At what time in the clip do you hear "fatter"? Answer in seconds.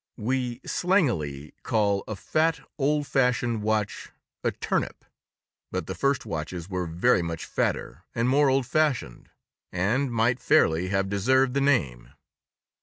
7.45-8.03